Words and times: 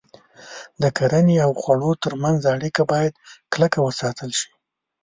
د 0.81 0.83
کرنې 0.97 1.35
او 1.45 1.51
خوړو 1.61 1.91
تر 2.03 2.13
منځ 2.23 2.39
اړیکه 2.53 2.81
باید 2.91 3.13
کلکه 3.53 3.77
وساتل 3.87 4.29
شي. 4.39 4.51